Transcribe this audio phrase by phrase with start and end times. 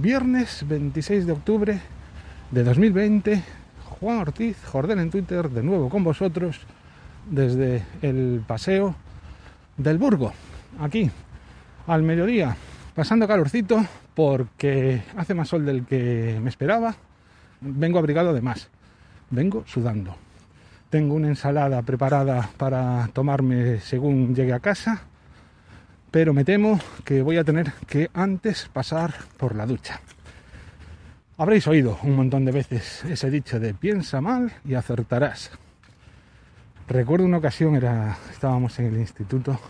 [0.00, 1.80] Viernes 26 de octubre
[2.52, 3.42] de 2020,
[3.98, 6.60] Juan Ortiz, Jordán en Twitter, de nuevo con vosotros
[7.28, 8.94] desde el paseo
[9.76, 10.32] del Burgo,
[10.78, 11.10] aquí,
[11.88, 12.56] al mediodía,
[12.94, 13.84] pasando calorcito
[14.14, 16.94] porque hace más sol del que me esperaba,
[17.60, 18.68] vengo abrigado de más,
[19.30, 20.14] vengo sudando.
[20.90, 25.07] Tengo una ensalada preparada para tomarme según llegue a casa
[26.10, 30.00] pero me temo que voy a tener que antes pasar por la ducha.
[31.36, 35.50] Habréis oído un montón de veces ese dicho de piensa mal y acertarás.
[36.88, 39.60] Recuerdo una ocasión, era, estábamos en el instituto,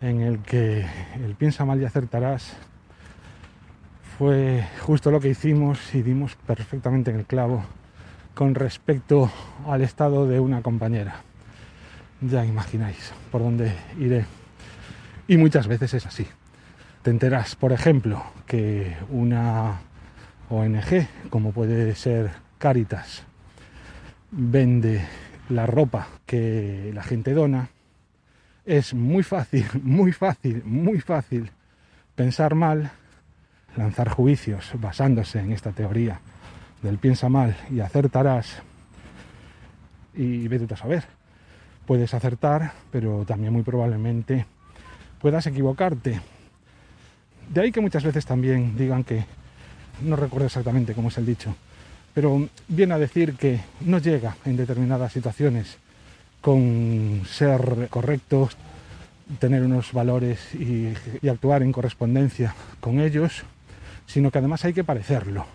[0.00, 2.56] en el que el piensa mal y acertarás
[4.18, 7.62] fue justo lo que hicimos y dimos perfectamente en el clavo
[8.34, 9.30] con respecto
[9.66, 11.16] al estado de una compañera.
[12.22, 14.24] Ya imagináis por dónde iré.
[15.28, 16.26] Y muchas veces es así.
[17.02, 19.80] Te enteras, por ejemplo, que una
[20.50, 23.24] ONG, como puede ser Caritas,
[24.30, 25.04] vende
[25.48, 27.68] la ropa que la gente dona,
[28.64, 31.50] es muy fácil, muy fácil, muy fácil
[32.14, 32.90] pensar mal,
[33.76, 36.20] lanzar juicios basándose en esta teoría
[36.82, 38.62] del piensa mal y acertarás
[40.14, 41.04] y vete a saber.
[41.84, 44.46] Puedes acertar, pero también muy probablemente
[45.20, 46.20] puedas equivocarte.
[47.48, 49.24] De ahí que muchas veces también digan que,
[50.02, 51.54] no recuerdo exactamente cómo es el dicho,
[52.14, 55.78] pero viene a decir que no llega en determinadas situaciones
[56.40, 58.56] con ser correctos,
[59.38, 63.42] tener unos valores y, y, actuar en correspondencia con ellos,
[64.06, 65.46] sino que además hay que parecerlo.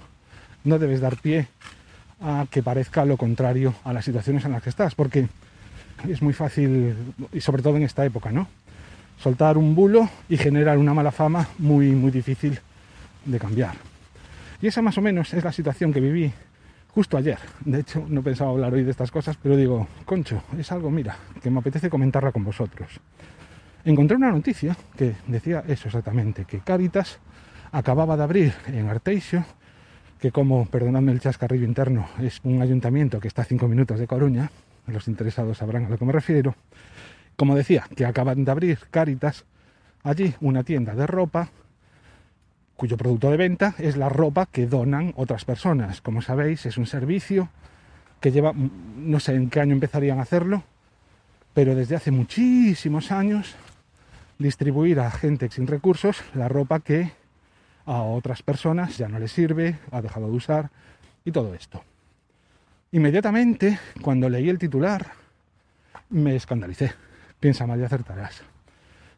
[0.63, 1.47] No debes dar pie
[2.21, 5.27] a que parezca lo contrario a las situaciones en las que estás, porque
[6.07, 6.95] es muy fácil,
[7.31, 8.47] y sobre todo en esta época, ¿no?
[9.21, 12.59] Soltar un bulo y generar una mala fama muy, muy difícil
[13.23, 13.75] de cambiar.
[14.61, 16.31] Y esa más o menos es la situación que viví
[16.89, 17.37] justo ayer.
[17.63, 21.15] De hecho, no pensaba hablar hoy de estas cosas, pero digo, concho, es algo, mira,
[21.41, 22.99] que me apetece comentarla con vosotros.
[23.85, 27.19] Encontré una noticia que decía eso exactamente, que Caritas
[27.71, 29.43] acababa de abrir en Arteixo,
[30.19, 34.07] que como, perdonadme el chascarrillo interno, es un ayuntamiento que está a cinco minutos de
[34.07, 34.51] Coruña,
[34.87, 36.55] los interesados sabrán a lo que me refiero,
[37.35, 39.45] como decía, que acaban de abrir Caritas
[40.03, 41.49] allí una tienda de ropa
[42.81, 46.01] cuyo producto de venta es la ropa que donan otras personas.
[46.01, 47.49] Como sabéis, es un servicio
[48.19, 50.63] que lleva, no sé en qué año empezarían a hacerlo,
[51.53, 53.55] pero desde hace muchísimos años
[54.39, 57.11] distribuir a gente sin recursos la ropa que
[57.85, 60.71] a otras personas ya no les sirve, ha dejado de usar
[61.23, 61.83] y todo esto.
[62.93, 65.05] Inmediatamente, cuando leí el titular,
[66.09, 66.93] me escandalicé
[67.41, 68.43] piensa mal y acertarás.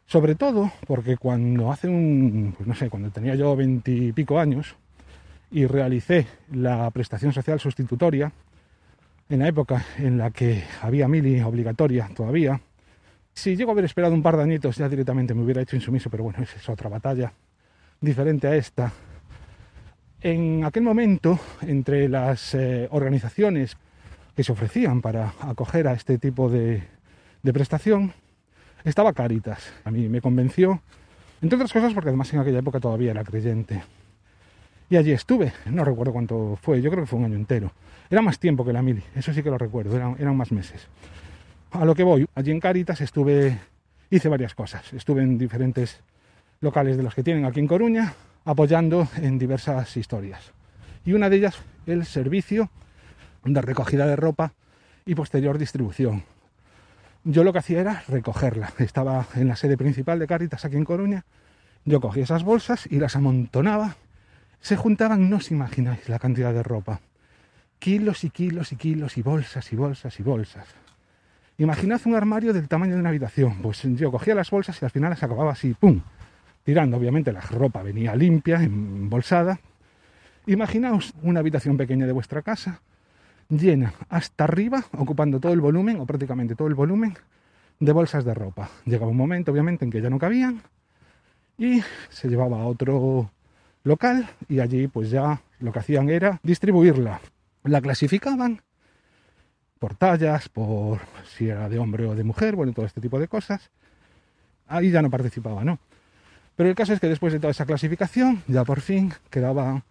[0.06, 4.74] Sobre todo porque cuando hace un, pues no sé, cuando tenía yo veintipico años
[5.52, 8.32] y realicé la prestación social sustitutoria,
[9.28, 12.60] en la época en la que había mili obligatoria todavía,
[13.32, 16.10] si llego a haber esperado un par de añitos ya directamente me hubiera hecho insumiso,
[16.10, 17.32] pero bueno, esa es otra batalla
[18.00, 18.92] diferente a esta.
[20.20, 23.76] En aquel momento, entre las eh, organizaciones
[24.34, 26.82] que se ofrecían para acoger a este tipo de,
[27.44, 28.12] de prestación,
[28.84, 29.72] estaba Caritas.
[29.84, 30.80] A mí me convenció,
[31.42, 33.84] entre otras cosas porque además en aquella época todavía era creyente.
[34.88, 37.70] Y allí estuve, no recuerdo cuánto fue, yo creo que fue un año entero.
[38.10, 40.88] Era más tiempo que la mili, eso sí que lo recuerdo, eran, más meses.
[41.70, 43.58] A lo que voy, allí en Caritas estuve,
[44.08, 44.92] hice varias cosas.
[44.94, 46.00] Estuve en diferentes
[46.60, 48.14] locales de los que tienen aquí en Coruña,
[48.46, 50.52] apoyando en diversas historias.
[51.04, 52.70] Y una de ellas, el servicio
[53.44, 54.52] de recogida de ropa
[55.04, 56.24] y posterior distribución
[57.24, 58.72] yo lo que hacía era recogerla.
[58.78, 61.24] Estaba en la sede principal de Caritas aquí en Coruña.
[61.84, 63.96] Yo cogía esas bolsas y las amontonaba.
[64.60, 67.00] Se juntaban, no os imagináis la cantidad de ropa.
[67.78, 70.66] Kilos y kilos y kilos y bolsas y bolsas y bolsas.
[71.58, 73.60] Imaginad un armario del tamaño de una habitación.
[73.62, 76.00] Pues yo cogía las bolsas y al final las acababa así, ¡pum!
[76.64, 79.60] Tirando, obviamente la ropa venía limpia, embolsada.
[80.46, 82.80] Imaginaos una habitación pequeña de vuestra casa,
[83.48, 87.16] llena hasta arriba, ocupando todo el volumen o prácticamente todo el volumen
[87.80, 88.70] de bolsas de ropa.
[88.84, 90.62] Llegaba un momento, obviamente, en que ya no cabían
[91.58, 93.30] y se llevaba a otro
[93.84, 97.20] local y allí pues ya lo que hacían era distribuirla.
[97.64, 98.62] La clasificaban
[99.78, 103.28] por tallas, por si era de hombre o de mujer, bueno, todo este tipo de
[103.28, 103.70] cosas.
[104.66, 105.78] Ahí ya no participaba, ¿no?
[106.56, 109.84] Pero el caso es que después de toda esa clasificación, ya por fin quedaba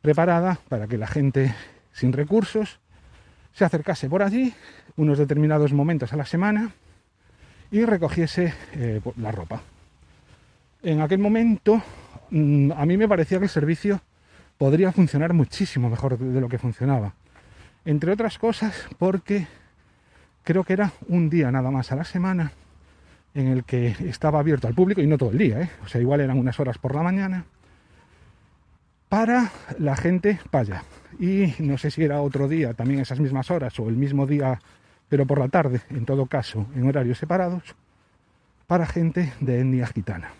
[0.00, 1.54] preparada para que la gente
[1.92, 2.80] sin recursos
[3.52, 4.52] se acercase por allí
[4.96, 6.70] unos determinados momentos a la semana
[7.70, 9.62] y recogiese eh, la ropa.
[10.82, 11.82] En aquel momento
[12.30, 14.00] mm, a mí me parecía que el servicio
[14.58, 17.14] podría funcionar muchísimo mejor de lo que funcionaba.
[17.84, 19.46] Entre otras cosas porque
[20.44, 22.52] creo que era un día nada más a la semana
[23.34, 25.70] en el que estaba abierto al público y no todo el día, ¿eh?
[25.84, 27.44] o sea, igual eran unas horas por la mañana
[29.12, 30.84] para la gente vaya.
[31.20, 34.58] Y no sé si era otro día, también esas mismas horas o el mismo día
[35.10, 37.76] pero por la tarde, en todo caso, en horarios separados,
[38.66, 40.30] para gente de etnia gitana.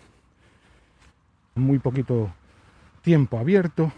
[1.53, 2.33] Muy poquito
[3.03, 3.91] tiempo abierto.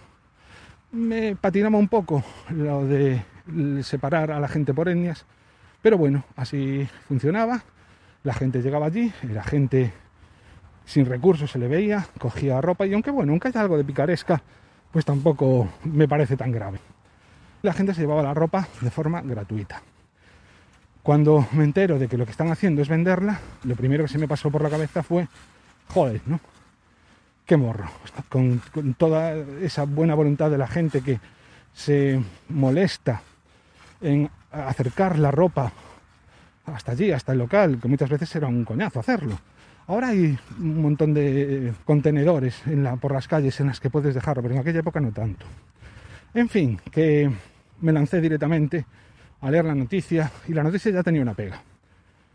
[0.91, 3.23] Me patinaba un poco lo de
[3.81, 5.25] separar a la gente por etnias,
[5.81, 7.63] pero bueno, así funcionaba.
[8.23, 9.93] La gente llegaba allí, era gente
[10.83, 14.43] sin recursos, se le veía, cogía ropa y aunque bueno, aunque haya algo de picaresca,
[14.91, 16.79] pues tampoco me parece tan grave.
[17.61, 19.81] La gente se llevaba la ropa de forma gratuita.
[21.03, 24.17] Cuando me entero de que lo que están haciendo es venderla, lo primero que se
[24.17, 25.27] me pasó por la cabeza fue,
[25.89, 26.39] joder, ¿no?
[27.45, 27.85] Qué morro.
[28.27, 28.61] Con,
[28.97, 31.19] toda esa buena voluntad de la gente que
[31.73, 33.21] se molesta
[34.01, 35.71] en acercar la ropa
[36.65, 39.37] hasta allí, hasta el local, que muchas veces era un coñazo hacerlo.
[39.87, 42.63] Ahora hay un montón de contenedores
[42.99, 45.45] por las calles en las que puedes dejarlo, pero en aquella época no tanto.
[46.33, 47.29] En fin, que
[47.81, 48.85] me lancé directamente
[49.41, 51.61] a leer la noticia y la noticia ya tenía una pega.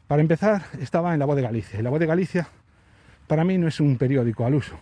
[0.07, 2.49] Para empezar, estaba en La Voz de Galicia y La Voz de Galicia
[3.27, 4.77] para mí no es un periódico al uso.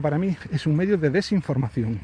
[0.00, 2.00] Para mí es un medio de desinformación.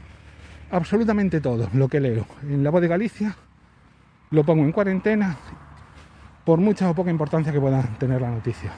[0.71, 3.37] Absolutamente todo lo que leo en La Voz de Galicia
[4.31, 5.37] lo pongo en cuarentena
[6.45, 8.71] por mucha o poca importancia que pueda tener la noticia.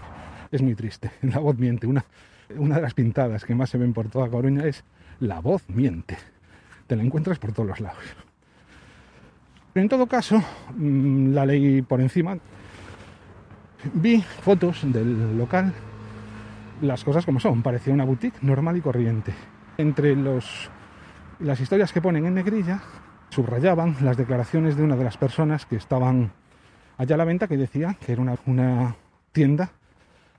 [0.53, 1.11] Es muy triste.
[1.23, 1.87] La voz miente.
[1.87, 2.05] Una,
[2.57, 4.85] una de las pintadas que más se ven por toda Coruña es
[5.19, 6.17] La voz miente.
[6.87, 8.05] Te la encuentras por todos los lados.
[9.75, 10.43] En todo caso,
[10.77, 12.37] mm, la leí por encima.
[13.95, 15.73] Vi fotos del local,
[16.83, 19.33] las cosas como son, parecía una boutique normal y corriente.
[19.79, 20.71] Entre los,
[21.41, 22.83] las historias que ponen en negrilla,
[23.31, 26.33] subrayaban las declaraciones de una de las personas que estaban
[26.99, 28.95] allá a la venta que decía que era una, una
[29.33, 29.73] tienda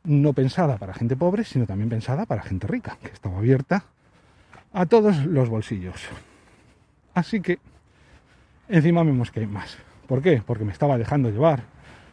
[0.04, 3.86] no pensada para gente pobre, sino también pensada para gente rica, que estaba abierta
[4.74, 5.96] a todos los bolsillos.
[7.14, 7.60] Así que
[8.70, 9.78] Encima me mosqué más.
[10.08, 10.42] ¿Por qué?
[10.46, 11.64] Porque me estaba dejando llevar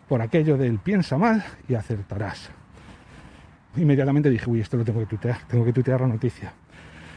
[0.09, 2.51] por aquello del piensa mal y acertarás.
[3.77, 6.53] Inmediatamente dije, uy, esto lo tengo que tuitear, tengo que tuitear la noticia.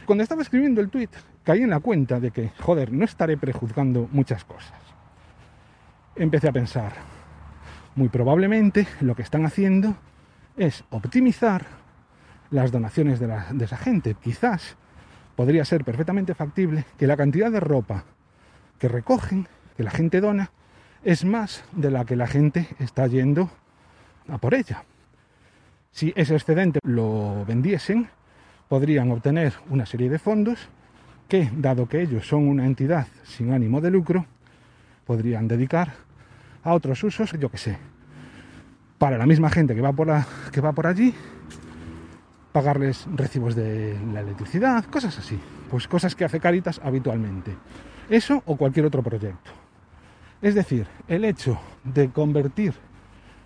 [0.06, 1.08] Cuando estaba escribiendo el tweet,
[1.42, 4.78] caí en la cuenta de que, joder, no estaré prejuzgando muchas cosas.
[6.14, 6.92] Empecé a pensar,
[7.96, 9.96] muy probablemente lo que están haciendo
[10.56, 11.66] es optimizar
[12.50, 14.14] las donaciones de, de esa gente.
[14.14, 14.76] Quizás
[15.36, 18.04] podría ser perfectamente factible que la cantidad de ropa
[18.78, 20.50] que recogen, que la gente dona,
[21.02, 23.50] es más de la que la gente está yendo
[24.28, 24.84] a por ella.
[25.90, 28.08] Si ese excedente lo vendiesen,
[28.68, 30.68] podrían obtener una serie de fondos
[31.28, 34.26] que, dado que ellos son una entidad sin ánimo de lucro,
[35.06, 35.92] podrían dedicar
[36.62, 37.78] a otros usos, yo que sé,
[39.04, 40.08] para la misma gente que va por,
[40.50, 41.12] que va por allí,
[42.52, 45.38] pagarles recibos de la electricidad, cosas así,
[45.70, 47.54] pues cosas que hace Caritas habitualmente.
[48.08, 49.50] Eso o cualquier otro proyecto.
[50.40, 52.72] Es decir, el hecho de convertir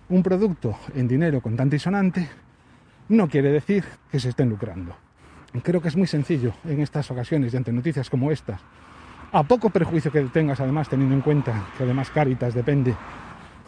[0.07, 2.29] un producto en dinero contante y sonante
[3.09, 4.95] no quiere decir que se estén lucrando.
[5.61, 8.61] Creo que es muy sencillo en estas ocasiones y ante noticias como estas,
[9.33, 12.95] a poco perjuicio que tengas además teniendo en cuenta que además Caritas depende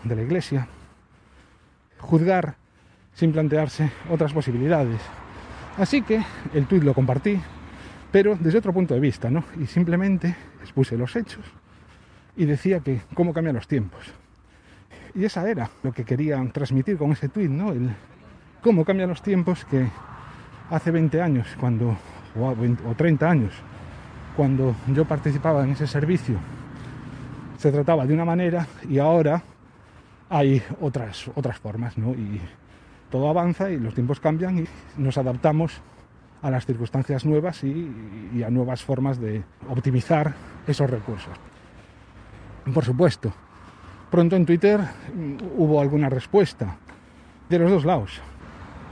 [0.06, 0.70] de la Iglesia,
[2.02, 2.56] juzgar
[3.14, 5.02] sin plantearse otras posibilidades.
[5.78, 6.22] Así que
[6.54, 7.40] el tuit lo compartí,
[8.12, 9.44] pero desde otro punto de vista, ¿no?
[9.60, 11.44] Y simplemente expuse los hechos
[12.36, 14.02] y decía que cómo cambian los tiempos.
[15.14, 17.72] Y esa era lo que querían transmitir con ese tuit, ¿no?
[17.72, 17.92] El
[18.62, 19.88] cómo cambian los tiempos que
[20.70, 21.98] hace 20 años, cuando,
[22.40, 23.54] o 30 años,
[24.36, 26.38] cuando yo participaba en ese servicio,
[27.58, 29.44] se trataba de una manera y ahora
[30.32, 32.12] hay otras, otras formas, ¿no?
[32.14, 32.40] Y
[33.10, 34.66] todo avanza y los tiempos cambian y
[34.98, 35.82] nos adaptamos
[36.42, 40.34] a las circunstancias nuevas y, a nuevas formas de optimizar
[40.66, 41.34] esos recursos.
[42.74, 43.34] Por supuesto,
[44.10, 46.78] pronto en Twitter mm, hubo alguna respuesta
[47.50, 48.22] de los dos lados.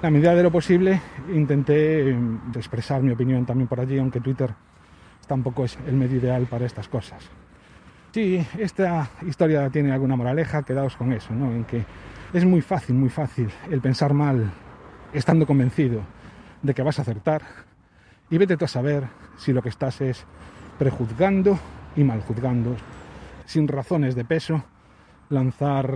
[0.01, 1.01] A la medida de lo posible
[1.33, 4.53] intenté em, expresar mi opinión también por allí, aunque Twitter
[5.25, 7.29] tampoco es el medio ideal para estas cosas.
[8.11, 11.51] Si esta historia tiene alguna moraleja, quedaos con eso, ¿no?
[11.51, 11.85] En que
[12.33, 14.51] es muy fácil, muy fácil el pensar mal
[15.13, 16.01] estando convencido
[16.63, 17.43] de que vas a acertar
[18.31, 19.03] y vete tú a saber
[19.37, 20.25] si lo que estás es
[20.79, 21.59] prejuzgando
[21.95, 22.75] y maljuzgando,
[23.45, 24.63] sin razones de peso,
[25.29, 25.93] lanzar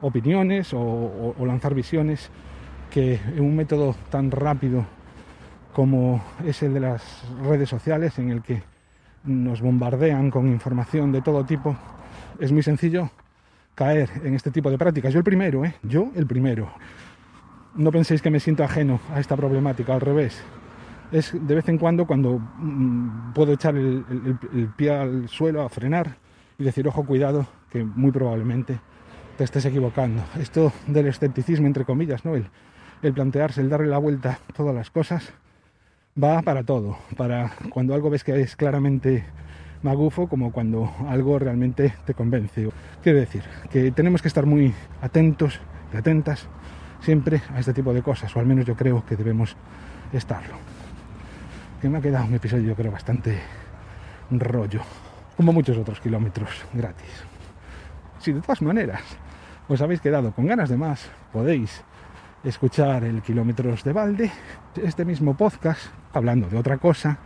[0.00, 2.30] opiniones o, o lanzar visiones
[2.90, 4.86] que en un método tan rápido
[5.72, 8.62] como es el de las redes sociales, en el que
[9.24, 11.76] nos bombardean con información de todo tipo,
[12.38, 13.10] es muy sencillo
[13.74, 15.12] caer en este tipo de prácticas.
[15.12, 15.74] Yo el primero, ¿eh?
[15.82, 16.70] Yo el primero.
[17.74, 20.42] No penséis que me siento ajeno a esta problemática, al revés.
[21.10, 24.04] Es de vez en cuando cuando mm, puedo echar el,
[24.76, 26.16] pie al suelo a frenar
[26.58, 28.78] y decir, ojo, cuidado, que muy probablemente
[29.36, 30.22] te estés equivocando.
[30.38, 32.34] Esto del escepticismo, entre comillas, ¿no?
[32.34, 32.46] El,
[33.02, 35.32] el plantearse, el darle la vuelta a todas las cosas,
[36.20, 39.24] va para todo, para cuando algo ves que es claramente
[39.82, 42.68] magufo, como cuando algo realmente te convence.
[43.02, 45.60] Quiero decir, que tenemos que estar muy atentos
[45.92, 46.48] y atentas
[47.00, 49.56] siempre a este tipo de cosas, o al menos yo creo que debemos
[50.12, 50.54] estarlo.
[51.80, 53.38] Que me ha quedado un episodio, yo creo, bastante
[54.30, 54.82] rollo,
[55.36, 57.24] como muchos otros kilómetros gratis.
[58.18, 59.02] Si de todas maneras
[59.68, 61.82] os habéis quedado con ganas de más, podéis
[62.44, 64.32] escuchar el Kilómetros de Balde,
[64.82, 65.80] este mismo podcast,
[66.12, 67.18] hablando de otra cosa,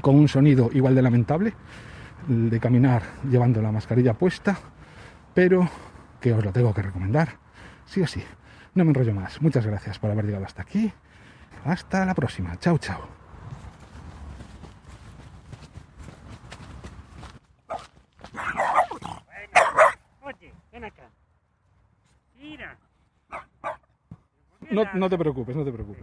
[0.00, 1.54] con un sonido igual de lamentable,
[2.26, 4.56] de caminar llevando la mascarilla puesta,
[5.34, 5.68] pero
[6.20, 7.36] que os lo tengo que recomendar,
[7.84, 8.22] sí o sí.
[8.74, 9.40] No me enrollo más.
[9.40, 10.92] Muchas gracias por haber llegado hasta aquí.
[11.64, 12.56] Hasta la próxima.
[12.58, 13.23] Chao, chao.
[24.74, 26.02] No, no te preocupes, no te preocupes.